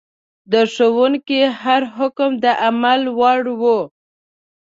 [0.51, 3.63] د ښوونکي هر حکم د عمل وړ و.